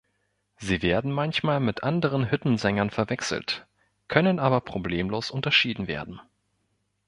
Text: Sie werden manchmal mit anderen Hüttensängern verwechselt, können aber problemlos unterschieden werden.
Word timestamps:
Sie 0.57 0.81
werden 0.81 1.11
manchmal 1.11 1.59
mit 1.59 1.83
anderen 1.83 2.31
Hüttensängern 2.31 2.89
verwechselt, 2.89 3.67
können 4.07 4.39
aber 4.39 4.59
problemlos 4.59 5.29
unterschieden 5.29 5.87
werden. 5.87 6.19